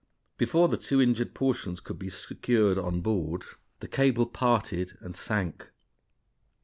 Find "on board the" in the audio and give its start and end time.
2.79-3.87